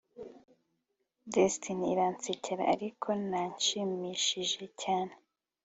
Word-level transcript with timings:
destiny 1.33 1.83
iransekera 1.93 2.63
ariko 2.73 3.07
ntanshimishije 3.27 4.63
cyane 4.81 5.13